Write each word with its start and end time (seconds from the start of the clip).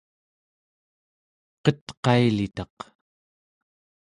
qetqailitaq 1.63 2.77